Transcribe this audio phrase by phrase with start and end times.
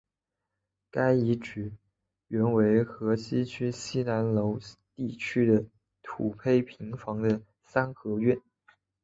[0.89, 1.73] 该遗址
[2.27, 4.59] 原为河西区西南楼
[4.95, 5.63] 地区的
[6.01, 8.41] 土坯平房的三合院。